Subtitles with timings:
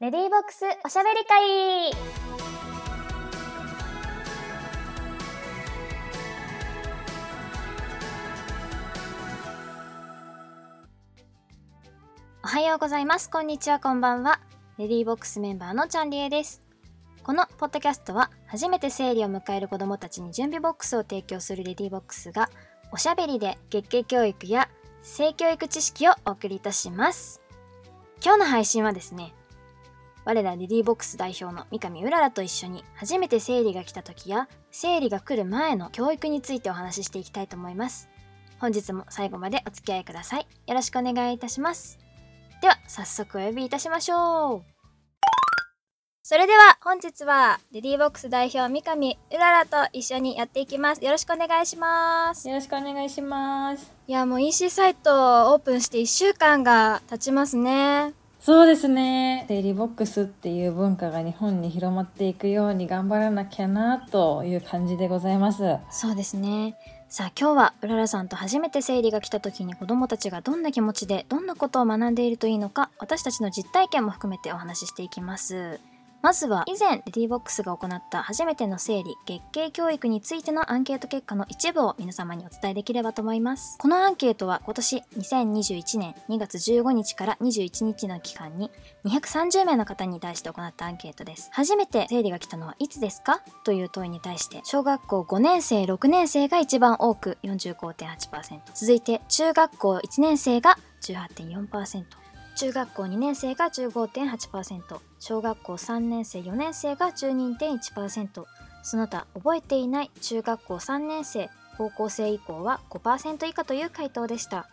[0.00, 1.92] レディーボックスおしゃべり会
[12.42, 13.28] おはようございます。
[13.28, 14.40] こんにちは、こんばんは。
[14.78, 16.62] レディーボックスメンバーのチャンリエです。
[17.22, 22.48] このポッドキャストは、初めて生理を迎える子供たちに準備ボックスを提供するレディーボックスが、
[22.90, 24.70] おしゃべりで月経教育や
[25.02, 27.42] 性教育知識をお送りいたします。
[28.24, 29.34] 今日の配信はですね、
[30.24, 38.08] 我らレディーボックス代表の三上うららと一緒に初めて生理が来た時や生理が来る前の教育についてお話ししていきたいと思います。
[38.58, 40.46] 本日も最後までお付き合いください。
[40.66, 41.98] よろしくお願いいたします。
[42.60, 44.80] では早速お呼びいたしましょう。
[46.22, 51.04] それでは本日はレディーボックス代表三上うららと一緒にやっていきます。
[51.04, 52.46] よろしくお願いします。
[52.48, 53.90] よろしくお願いします。
[54.06, 58.12] いやもう EC サイトオープンして1週間が経ちますね。
[58.40, 59.44] そうですね。
[59.48, 65.76] デイリーボックスっていう文化が日本に広まっていくように頑張らなきゃなという感じでございます。
[65.90, 66.74] そうですね。
[67.10, 75.80] さあ今日はうららさんと初めて生理が来た時に子どもたちがどんな気持ちでどんなことを学んでいるといいのか私たちの実体験も含めてお話ししていきます。
[76.22, 83.78] まずは以前レディーボックスが行った初めての生理月経教育についてのアンケート結果の一部を皆様にお伝えできればと思います。
[83.78, 88.70] このアンケートは今年2021年2月15日から21日の期間に
[89.04, 91.48] 230名の方に対して行ったアンケートです。
[91.52, 102.04] 初めて生理が来たのはいつですかという問いに対して小学校5年生6年生が一番多く45.8%続いて中学校1年生が18.4%
[102.56, 108.44] 中学校2年生が15.8%小学校3年生4年生が12.1%
[108.82, 114.68] その他覚えていない中学校3年生高校生以降は5%以下という回答でした。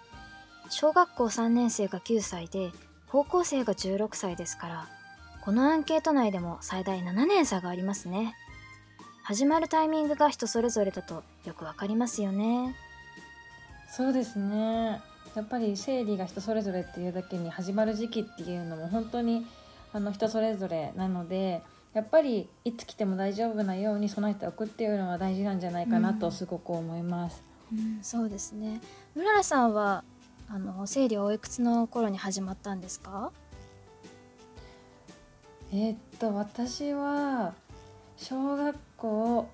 [0.70, 2.72] 小学校3年生が9歳で
[3.09, 4.88] 高校生が16歳ですから
[5.45, 8.34] このアンケート内でも最大7年差がありますね。
[9.23, 12.76] 始まるタイミングが人それぞれだとよくわかりますよね。
[13.89, 15.02] そうですね。
[15.36, 19.45] やっぱり生理が人それぞれっていうだけに始まる時期っていうのも本当に
[19.98, 21.62] あの人それぞれなので
[21.94, 27.44] やっぱりいつ来ても大丈夫なように備えておくっていうのは大事なんじゃないかなうんとすごく思います。
[27.72, 28.80] うん、そうですね。
[29.16, 30.04] うららさんは
[30.48, 33.32] あの生理はおいくつの頃に始まったんですか？
[35.74, 37.54] えーっと私は
[38.16, 39.48] 小学校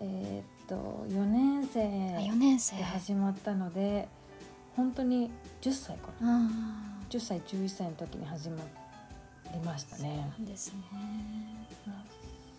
[0.00, 2.76] えーっと4年生あ、四年生。
[2.76, 4.08] で始まったので
[4.76, 5.30] 本当に
[5.60, 6.48] 10歳かなあ
[7.10, 8.62] 10歳11歳の時に始ま
[9.52, 10.32] りましたね。
[10.38, 10.78] あ、ですね。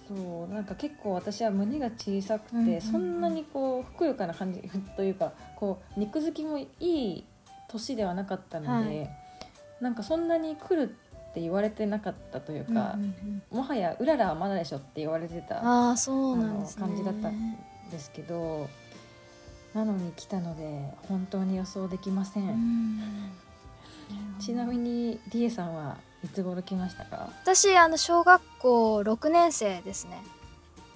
[0.07, 2.81] そうなんか結構私は胸が小さくて、うんうんうん。
[2.81, 4.61] そんなにこうふくよかな感じ
[4.97, 7.23] というかこう肉付きもいい
[7.69, 9.07] 年ではなかったので、は
[9.79, 10.89] なんかそんなに来る
[11.31, 13.57] って言われてなかったというか、うんうんうん。
[13.57, 16.69] もはやうららはまだでしょって言われてたああ、そうなんね。
[16.77, 17.57] 感じだったん
[17.89, 18.67] ですけど
[19.73, 23.01] なのに来たので本当に予想できません、うん。
[24.39, 27.29] ちなみにりえさんはいつ頃来ましたか？
[27.43, 30.21] 私あの小学校6年生ですね。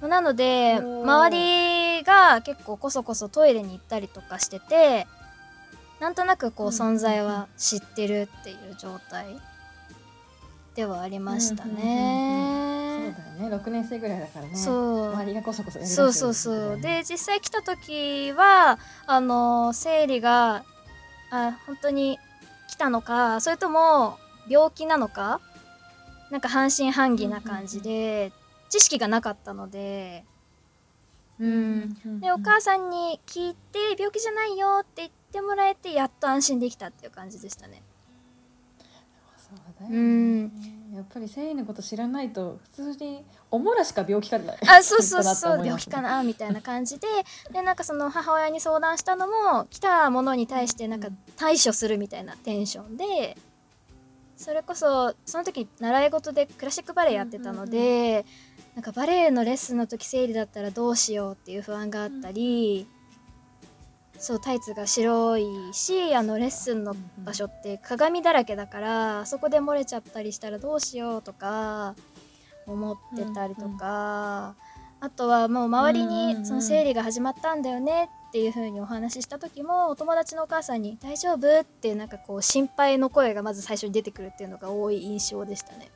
[0.01, 5.07] なので周りが結構こそこそトイレに行ったりとかしてて
[5.99, 9.27] なんとなくこううん存在は知ってるっていう状態
[10.75, 13.13] ではありましたね。
[13.15, 13.55] そうだよね。
[13.55, 14.55] 6年生ぐらいだからね。
[14.55, 15.13] そう。
[15.13, 16.81] 周りがこそこそやりだしてるそうそうそう。
[16.81, 20.63] で実際来た時はあの生理が
[21.31, 22.19] あ本当に
[22.67, 24.17] 来たのかそれとも
[24.47, 25.41] 病気なのか？
[26.31, 28.31] なんか半信半疑な感じで、
[28.69, 30.25] 知識がなかったので。
[31.37, 37.83] うんでお母さんに聞いて病気じゃないよって言ってもらえてやっと安心できたっていう感じでしたね。
[39.37, 40.43] そうだようねん。
[40.95, 47.07] やっぱり生理のこと知らないと普通におもらしか病気かだあそうそうそう 病気かなみたいな感じで。
[47.51, 53.35] でなんかその母親に相談したのも来たものに対してなんか対処するみたいなテンションで
[54.37, 58.25] それこそその時習い事でクラシックバレエやってたので、
[58.75, 62.87] なんかバレエのレッスンの時生理だったらどうしようっていう不安があったり、
[64.17, 71.95] そうタイツが白いしあのレッスンの場所って鏡だらけだからそこで漏れちゃったりしたらどうしようとか
[72.65, 74.55] 思ってたりとか、
[74.99, 85.89] あとはもう周りうんうんうんにその生理が始まったんだよねっていう風にお話しした時もお友達のお母さんに「大丈夫?」ってなんかこう心配の声がまず最初に出てくるっていうのが多い印象でしたね。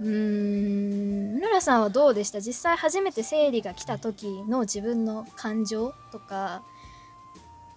[0.00, 2.42] うーんうららさんはどうでした？
[2.42, 6.62] 実際初めて生理が来た時の自分の感情とか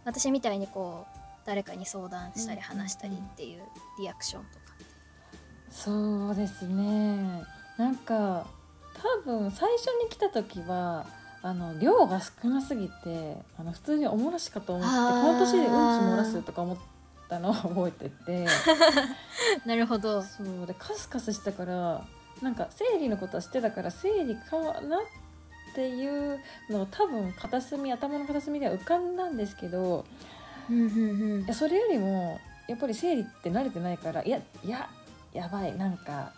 [0.03, 3.63] 私みたいにこう誰かに相談したり話したりっていう
[3.97, 4.75] リアクションとか
[5.71, 7.43] そうですね
[7.77, 8.45] なんか
[8.93, 11.05] 多分最初に来た時は
[11.45, 16.77] あの量が少なすぎてあの普通におもらしかと思ってこの年でうんち漏らすとか思っ
[17.27, 18.47] たのを 覚えてて。
[19.67, 20.21] なるほど。
[20.21, 20.65] そう。
[20.65, 22.01] でカスカスしたから
[22.41, 24.99] なんか生理のことは知ってたから生理かなっ
[25.75, 30.05] ていうのを多分片隅頭の片隅では浮かんだんですけど
[30.69, 31.41] うんうんうん。
[31.43, 34.87] いやそれよりもやっぱり生理って慣れてないからいやいや
[35.33, 36.31] やばいなんか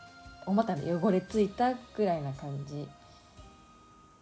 [0.47, 2.87] お股に汚れついたぐらいな感じ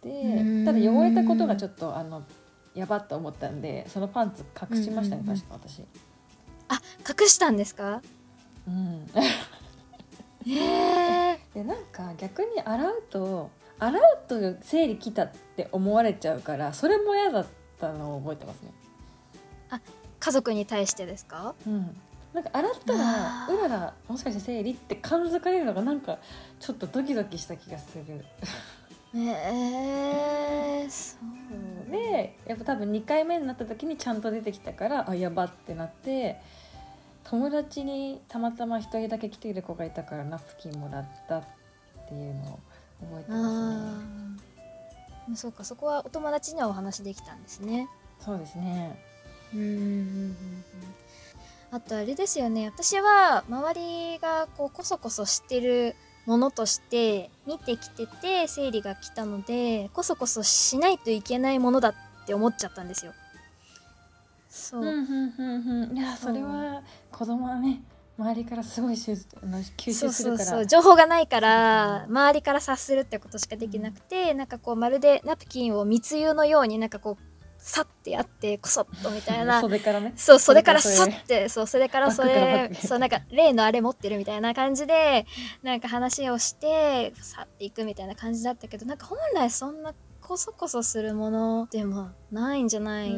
[0.04, 0.64] うん。
[0.64, 2.22] でただ汚れたことがちょっとあの
[2.74, 5.40] やばっと思ったんでそのパンツ隠しましたね、うんうんうん。
[5.40, 5.82] 確か私。
[6.68, 6.80] あ
[7.20, 8.02] 隠したんですか？
[8.66, 9.06] うん。
[10.46, 17.46] へえで なんか逆に洗うと洗うと生理来たって思われちゃうからそれも嫌だっ
[17.80, 18.72] たのを覚えてますね。
[20.20, 21.54] 家族に対してですか？
[21.66, 21.96] うん。
[22.32, 22.98] なんか洗ったら
[23.44, 23.46] あ。
[23.48, 26.18] ーうららもしかして生理って感づかれるのがなんか
[26.60, 28.24] ちょっとドキドキした気がする
[29.14, 31.16] へえそ
[31.88, 31.90] う。
[31.90, 36.40] でやっぱ多分2回目になった時にちゃんと出てきたからあやばってなって
[37.24, 41.44] 友達にたまたま一人だけ来ている子がいたからナプキンもらったっ
[42.08, 42.58] ていうのを
[43.00, 43.98] 覚えてま
[45.26, 45.36] すね。
[45.36, 47.88] そうかそこはお友達にはお話できたんですね。
[48.20, 48.98] そうですね。
[49.54, 49.80] うんうんうんう
[50.30, 50.36] ん
[51.70, 52.66] あとあれですよね。
[52.68, 53.74] 私は周
[54.12, 55.96] りがこうこそこそしてる
[56.26, 61.94] ものとして見てきてて生理が来たのでこそこそしないといけないものだっ
[62.26, 63.12] て思っちゃったんですよ。
[64.48, 65.98] そう、うんうんうんうん。
[65.98, 67.82] いやそれは子供はね
[68.16, 69.16] 周りからすごい吸
[69.92, 70.58] 収するからそう。
[70.60, 72.16] そう情報がないからうん。
[72.16, 77.24] 周りから察するってことしかできなくて、なんかこうまるでナプキンを密輸のようになんかこう
[77.66, 79.58] さってやってこそっとみたいな。
[79.62, 80.12] 袖からね。
[80.16, 85.24] そう袖からさってそう袖からそれそうなんか例のあれ持ってるみたいな感じで
[85.62, 93.14] なんか話をして去っていくみたいな感じだったけどなんか本来そんなこそこそするものでもないんじゃない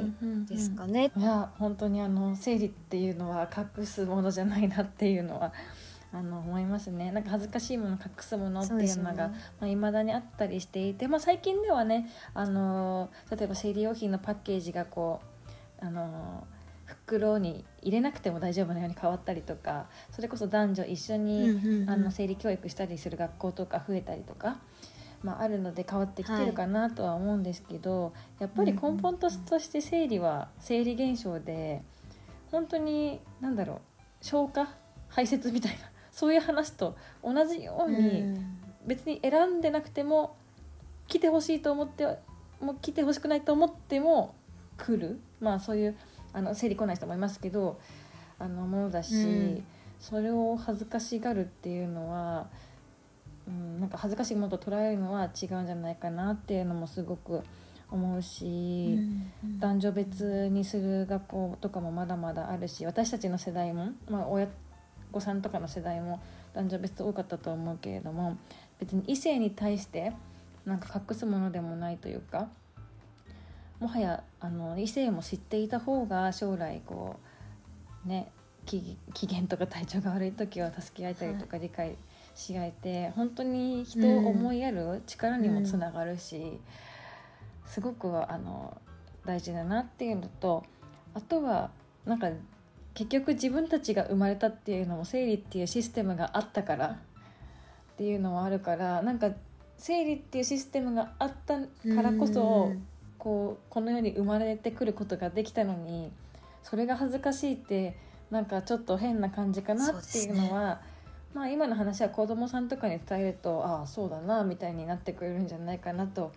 [0.49, 1.11] ですかね。
[1.17, 5.53] いや本当にあの生理っていうのは隠すものじゃないなっていうのは
[6.17, 7.13] あの思いますね。
[7.13, 9.29] なんか恥ずかしいもの隠すものっていうのが
[9.61, 15.21] まあ、未だにあったりしていて、まあ、最近ではねあの例えば生理用品のパッケージがこ
[15.83, 16.47] うあの
[16.87, 24.59] 袋に入れなくても大丈夫なように変わったりとかそれこそ男女一緒に、あの生理教育したりする学校とか増えたりとか、
[25.23, 31.83] まあ、あるので変わってきてるかなとは思うんですけど、やっぱり根本として生理は生理現象で
[32.53, 33.79] 本当に何だろう
[34.25, 34.69] 消化
[35.09, 38.59] 排泄みたいなそういう話と同じように、うん。
[38.87, 40.35] 別に選んでなくても
[41.09, 42.07] 来てほしいと思って
[42.59, 44.35] もう来てほしくないと思っても
[44.79, 45.21] 来る。
[45.41, 45.97] まあそういう
[46.33, 47.79] あの生理来ない人もいますけど
[48.39, 49.65] あのものだし、うん。
[50.01, 52.47] それを恥ずかしがるっていうのは、
[53.47, 57.43] うん、なんか恥ずかしいものと捉えるのは違うんじゃないかなっていうのもすごく
[57.91, 58.97] 思うし。
[59.45, 59.61] うん。
[59.61, 64.49] 男女別にする学校とかもまだまだあるし私たちの世代も、まあ、親
[65.17, 66.21] 御さんとかの世代も
[66.55, 68.37] 男女別多かったと思うけれども
[68.79, 70.13] 別に異性に対して
[70.65, 72.49] なんか隠すものでもないというか
[73.81, 77.17] もはやあの異性も知っていた方が将来こ
[78.05, 78.31] うね
[78.65, 81.97] 機機嫌とか体調が悪い時は助け合えたりとか理解
[82.35, 86.59] し合えて本当に人を思いやる力にもつながるし、
[87.65, 88.77] すごくあの
[89.25, 90.65] 大事だなっていうのと
[91.15, 91.71] あとは
[92.05, 92.29] なんか
[92.97, 99.31] 結局自分たちが生まれたっていうのも生理っていうシステムがあったからっていうのもあるからなんか
[99.77, 102.87] 生理っていうシステムがあったからこそうん
[103.19, 106.13] こうこの世に生まれてくることができたのに
[106.63, 107.97] それが恥ずかしいって
[108.31, 110.81] なんかちょっと変な感じかなっていうのは
[111.35, 116.33] まあ今の話は子供さんとかに伝えるとああそうだなみたいになってくれるんじゃないかなと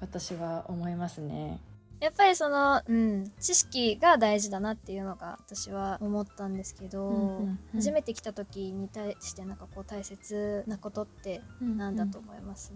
[0.00, 1.58] 私は思いますね。
[2.00, 7.58] やっぱりその、うん、知識が大事だなっていうのが私は思ったんですけど、うんうんうん。
[7.74, 12.72] 初めて来た時に対してなんかこう大切なことって何だと思います、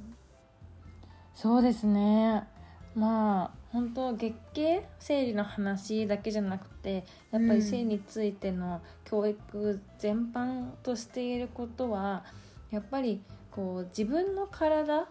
[1.34, 2.46] そうですね。
[2.94, 12.24] まあ本当月経生理の話だけじゃなくてやっぱり性についての教育全般としていることは
[12.70, 15.08] やっぱりこう自分の体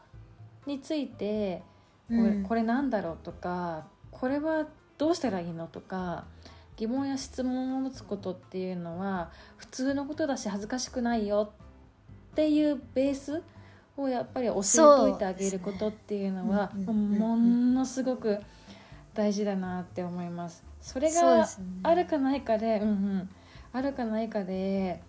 [0.66, 1.62] について
[2.08, 2.44] これ,、うん。
[2.44, 3.92] これなんだろうとか
[4.24, 4.66] これは
[4.98, 6.24] どうしたらいいのとか
[6.78, 11.52] 疑問や質問を持つことっていうのは普通のことだし恥ずかしくないよ
[12.32, 13.44] っていうベース
[13.98, 18.40] をやっぱり教えておいてあげることっていうのはものすごく
[19.14, 20.64] 大事だなって思います。
[20.80, 21.46] それが
[21.84, 23.30] あるかないかで、うんうん、
[23.74, 25.02] あるかないかで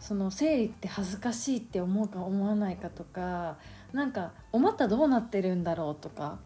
[0.00, 3.58] その生理って恥ずかしいって思うか思わないかとか
[3.92, 6.38] なんか思ったらどうなってるんだろうとか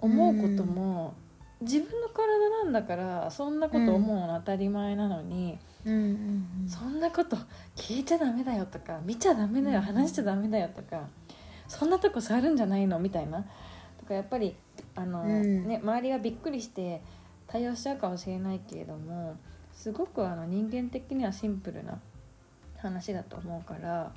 [0.00, 1.12] 思うことも、
[1.60, 7.38] 自分の体なんだからそんなこと思うの当たり前なのに、うんうんそんなこと
[7.74, 9.84] 聞いちゃダメだよとか見ちゃダメだようん。
[9.84, 11.08] 話しちゃダメだよとか、
[11.68, 12.98] そんなとこ触るんじゃないの？
[12.98, 13.44] みたいな。
[13.98, 14.54] とかやっぱり
[14.94, 15.66] あの、うん。
[15.66, 17.02] ね、周りがびっくりして
[17.46, 19.36] 対応しちゃうかもしれないけれども
[19.72, 21.98] すごくあの人間的にはシンプルな
[22.76, 24.12] 話だと思うから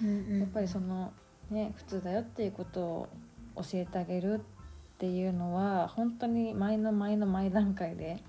[0.00, 0.38] うんうん。
[0.40, 1.12] やっぱりその、
[1.50, 3.08] ね、普通だよっていうことを
[3.56, 4.57] 教えてあげるって
[4.98, 8.22] ていうのは本当に前の前の前段階で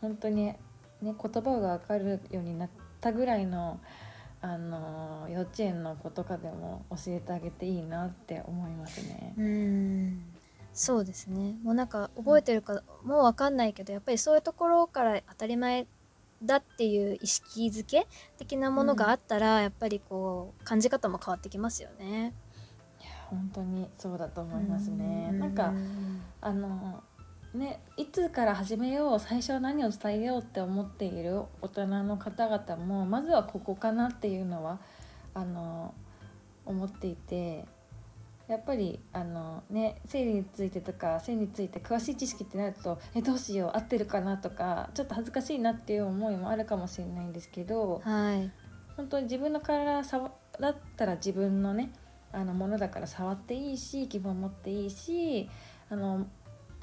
[0.00, 0.58] 本当に、ね、
[1.02, 2.68] 言葉が分かるようになっ
[3.00, 3.80] たぐらいの
[4.42, 9.34] あの幼稚園の子とかでも教えてあげていいなって思いますね。
[9.36, 10.24] うん
[10.72, 15.86] そうですねもうなんか覚えてるかもうわかんないけどやっぱりそういうところから当たり前
[16.42, 18.06] だっていう意識づけ
[18.38, 22.32] 的なものがあったら、やっぱりこう感じ方も変わってきますよね。
[23.30, 25.30] 本当にそうだと思いますね。
[25.32, 25.72] うなんか
[26.40, 27.02] あの
[27.54, 34.78] ね、いつから始めよう最初は何を伝えようって思っている大人の方々もまずはここかなっていうのは
[35.34, 35.92] あの
[36.64, 37.64] 思っていて
[38.46, 48.50] やっぱりあの、ね、生理についてとか性について詳しい知識ってなるとえどうしよう合ってるかなとかちょっと恥ずかしいなっていう思いもあるかもしれないんですけどはい
[48.96, 51.92] 本当に自分の体触だったら自分のね
[52.32, 55.48] あのものだから触っていいし希望を持っていいし
[55.88, 56.26] あの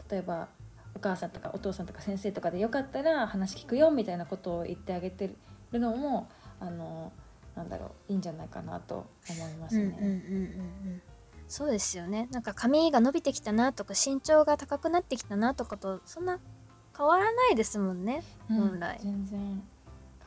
[0.09, 0.47] 例えば
[0.95, 5.31] お母さんとかお父さんとか先生とかでよかったら話聞くよみたいなことを言ってあげて
[5.71, 6.27] るのも
[6.59, 7.11] あの
[7.55, 10.15] なんだろういいんじゃないかなと思いますうんうんうんうんうね。
[10.95, 11.01] ん。
[11.47, 12.27] そうですよね。
[12.31, 16.39] なんか髪が伸びてきたなとか身長が高くなってきたなとかとそんな
[16.97, 18.99] 変わらないですもんねうん本来。
[19.01, 19.63] 全然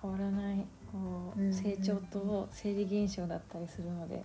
[0.01, 0.99] 変わらないこ
[1.37, 1.53] うんうんううん。
[1.53, 4.25] 成長と生理現象だったりするので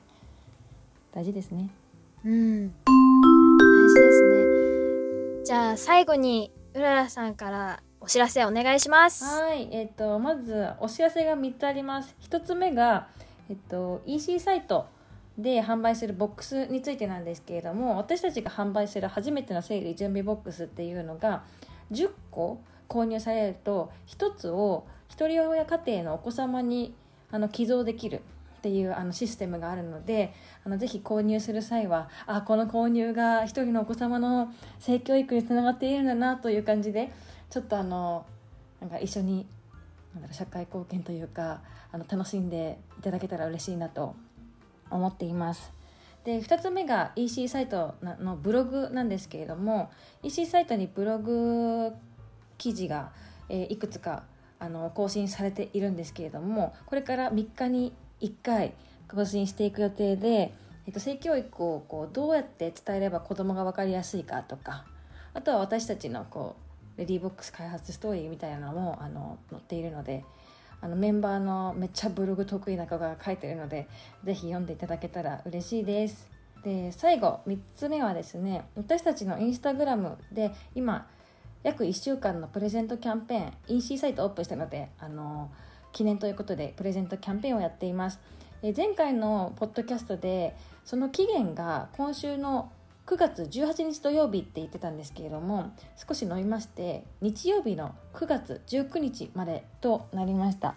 [1.16, 1.70] 大事ですね。
[2.26, 12.14] うん大事ですねじゃあ最後にうららさんからお知らせお願いしますはい、えっ、とまずお知らせが3つあります。
[12.30, 13.08] 1つ目が
[13.50, 14.88] えっと EC サイト
[15.38, 21.44] で販売するボックスについてなんですけれども、私たちが販売する初めての生理準備ボックスっていうのが
[21.92, 26.94] 10個購入されると1つを一人親家庭のお子様に
[27.32, 28.22] あの寄贈できる。
[28.66, 37.14] っていうあのシステムがあるのであのぜひ購入する際はあこの購入が一人のお子様の性教育につながっているんだなという感じで
[37.52, 38.26] ちょっとあの
[38.82, 39.46] なんか一緒に
[40.16, 44.16] なんだろう社会貢献というかあの楽しんでいただけたら嬉しいなと
[44.90, 45.72] 思っています。
[46.24, 49.92] で2つ目が EC サイトのブログなんですけれども
[50.24, 51.92] EC サイトにブログ
[52.58, 53.12] 記事が、
[53.48, 54.24] えーいくつか
[54.58, 58.74] あの更新されているんですけれどもこれから3日に1回
[59.08, 60.54] 更新していく予定で、
[60.88, 64.86] えっと、性教育をこうどうやって伝えれば子供が分かりやすいかとか
[65.34, 66.56] あとは私たちのこ
[66.96, 70.24] うレディーボックス開発ストーリーみたいなのもあの載っているので
[70.82, 73.88] あのメンバーのめっちゃブログ得意な子が書いてるので
[74.24, 76.30] ぜひ読んでいただけたら嬉しいです。
[76.64, 81.08] で最後3つ目はですね私たちのインスタグラムで今
[81.64, 85.52] 約1週間のプレゼントキャンペーン EC サイトオープンしたのであの
[85.96, 88.20] 記念ということでプレゼントキャンペーンをやっています。
[88.62, 92.70] え前回のポッドキャストでその期限が今週の
[93.06, 100.76] 9月18日土曜日って言ってたんですけれども少し伸びまして日曜日の9月19日までとなりました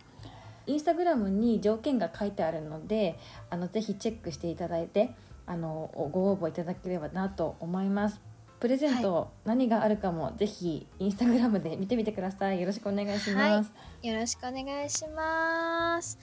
[0.67, 5.15] インスタグラムに条件が書いてあるのであのぜひチェックしていただいて
[5.47, 8.21] あのご応募いただければなと思います
[8.61, 12.61] プレゼント、何があるかもぜひインスタグラムで見てみてください。
[12.61, 13.73] よろしくお願いします、
[14.03, 16.19] よろしくお願いします。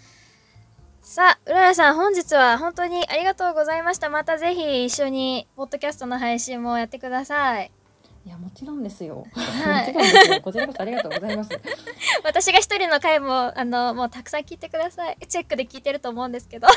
[1.01, 4.09] さあうららさん本日は本当にありがとうございました。
[4.09, 7.71] またぜひ一緒にポッドキャストの配信もやってください。
[8.25, 9.93] いやもちろんですよ、はい。
[9.93, 10.41] もちろんですよ。
[10.41, 11.51] こちらこそありがとうございます。
[12.25, 15.17] 私が一人の回もあのもうたくさん聞いてください。
[15.29, 16.67] チェックで聞いてると思うんですけど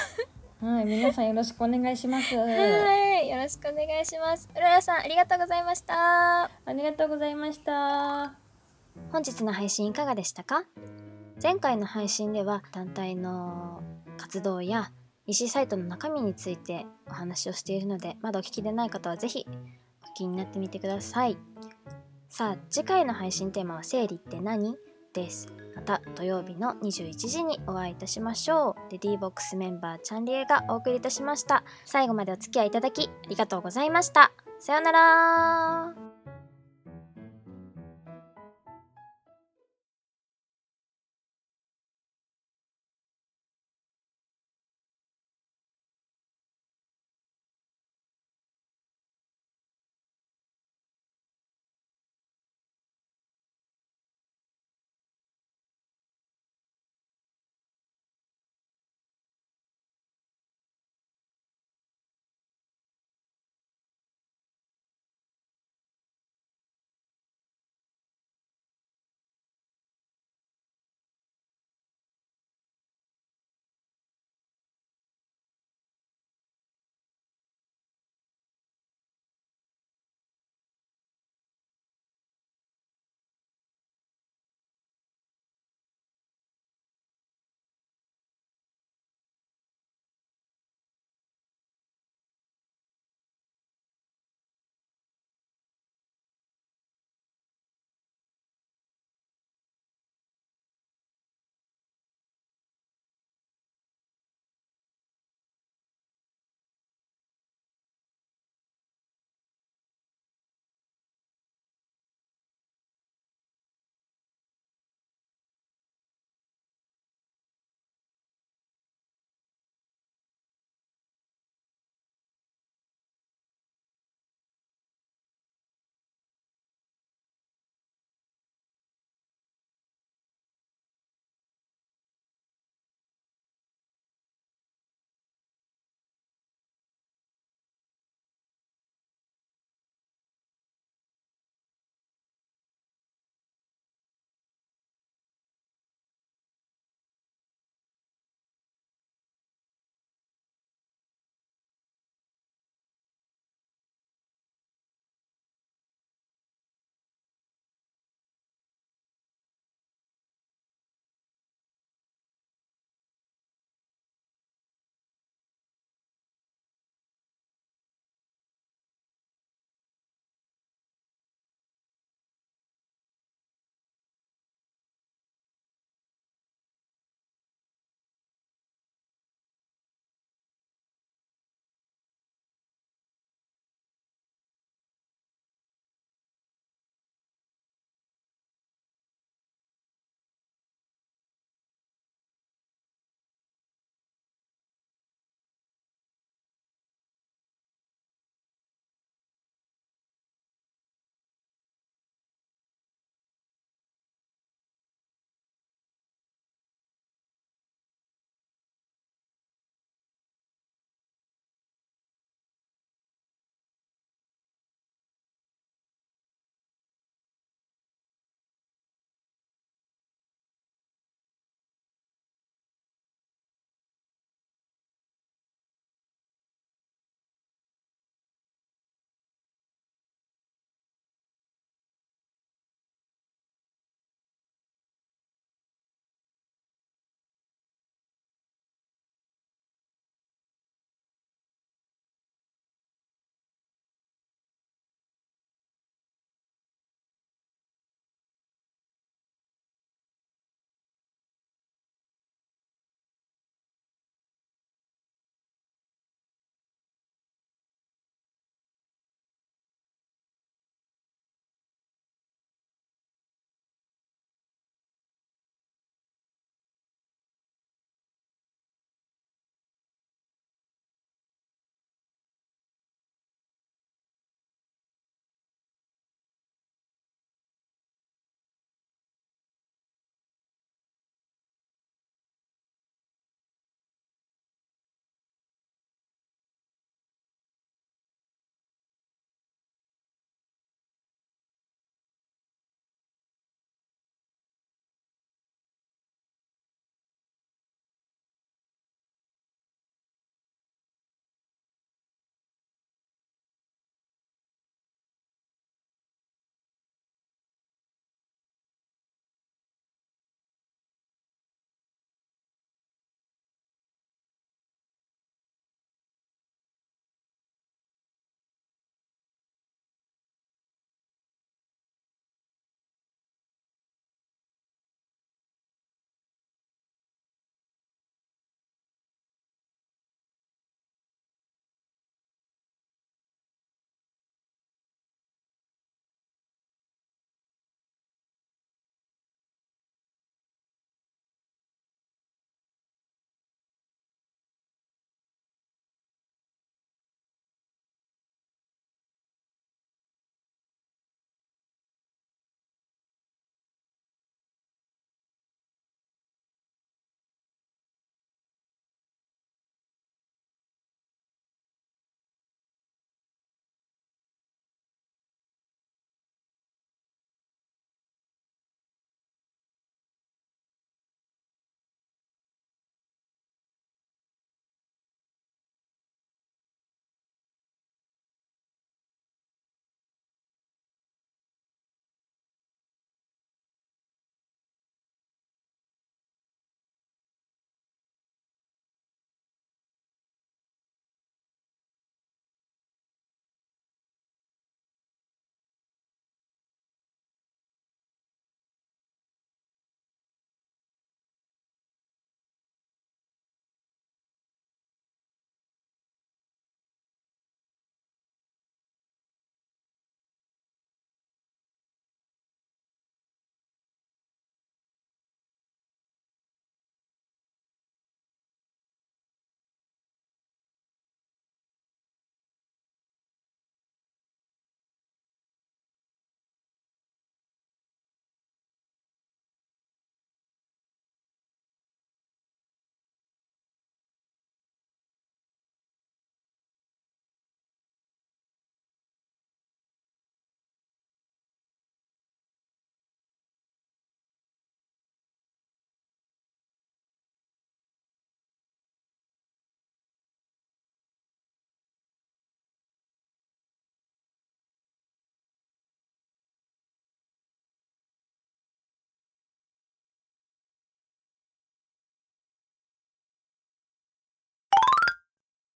[0.61, 2.35] はい皆さんよろしくお願いします。
[2.37, 4.49] はいよろしくお願いします。
[4.57, 6.45] うららさんありがとうございました。
[6.45, 8.35] ありがとうございました。
[9.13, 10.65] 本日の配信いかがでしたか？
[11.41, 13.83] 前回の配信では団体の
[14.17, 14.91] 活動や
[15.29, 19.47] EC サイトの中身についてお話をしているのでまだお聞きでない方はぜひ
[20.03, 21.37] お聞きになってみてください。
[22.29, 24.75] さあ次回の配信テーマは「生理って何?」
[25.15, 25.47] です
[25.79, 28.93] また土曜日の21時にお会いいたしましょう。
[28.93, 31.63] レディーボックスメンバーチャンリエがお送りいたしました。
[31.85, 34.33] 最後までお付き合いいただきありがとうございました。
[34.59, 36.18] さようなら。